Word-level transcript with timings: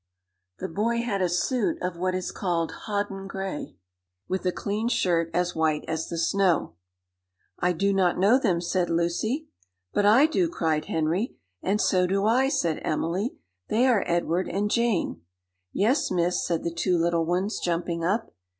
The 0.57 0.67
boy 0.67 1.03
had 1.03 1.21
a 1.21 1.29
suit 1.29 1.77
of 1.79 1.95
what 1.95 2.15
is 2.15 2.31
called 2.31 2.71
hodden 2.85 3.27
gray, 3.27 3.75
with 4.27 4.43
a 4.47 4.51
clean 4.51 4.87
shirt 4.87 5.29
as 5.31 5.53
white 5.55 5.85
as 5.87 6.07
the 6.09 6.17
snow. 6.17 6.73
"I 7.59 7.73
do 7.73 7.93
not 7.93 8.17
know 8.17 8.39
them," 8.39 8.61
said 8.61 8.89
Lucy. 8.89 9.49
"But 9.93 10.07
I 10.07 10.25
do," 10.25 10.49
cried 10.49 10.85
Henry. 10.85 11.35
"And 11.61 11.79
so 11.79 12.07
do 12.07 12.25
I," 12.25 12.49
said 12.49 12.81
Emily; 12.83 13.35
"they 13.67 13.85
are 13.85 14.03
Edward 14.07 14.49
and 14.49 14.71
Jane." 14.71 15.21
"Yes, 15.71 16.09
Miss," 16.09 16.43
said 16.43 16.63
the 16.63 16.73
two 16.73 16.97
little 16.97 17.27
ones, 17.27 17.59
jumping 17.59 18.03
up. 18.03 18.33